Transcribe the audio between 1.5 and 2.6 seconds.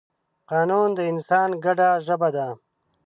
ګډه ژبه ده.